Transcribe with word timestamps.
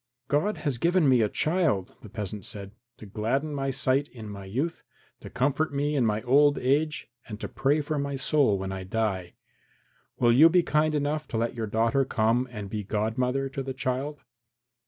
"God 0.27 0.57
has 0.57 0.79
given 0.79 1.07
me 1.07 1.21
a 1.21 1.29
child," 1.29 1.93
the 2.01 2.09
peasant 2.09 2.43
said, 2.43 2.71
"to 2.97 3.05
gladden 3.05 3.53
my 3.53 3.69
sight 3.69 4.07
in 4.07 4.27
my 4.31 4.45
youth, 4.45 4.81
to 5.19 5.29
comfort 5.29 5.71
me 5.75 5.95
in 5.95 6.07
my 6.07 6.23
old 6.23 6.57
age 6.57 7.11
and 7.27 7.39
to 7.39 7.47
pray 7.47 7.81
for 7.81 7.99
my 7.99 8.15
soul 8.15 8.57
when 8.57 8.71
I 8.71 8.83
die. 8.83 9.35
Will 10.17 10.33
you 10.33 10.49
be 10.49 10.63
kind 10.63 10.95
enough 10.95 11.27
to 11.27 11.37
let 11.37 11.53
your 11.53 11.67
daughter 11.67 12.03
come 12.03 12.47
and 12.49 12.67
be 12.67 12.83
godmother 12.83 13.47
to 13.49 13.61
the 13.61 13.75
child?" 13.75 14.21